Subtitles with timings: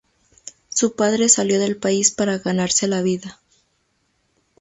[0.69, 3.39] Su padre salió del país para ganarse la vida.